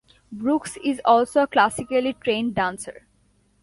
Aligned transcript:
Brooks 0.31 0.79
is 0.83 0.99
also 1.05 1.43
a 1.43 1.47
classically 1.47 2.13
trained 2.13 2.55
dancer. 2.55 3.05